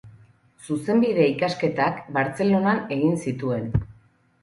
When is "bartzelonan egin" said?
2.19-3.25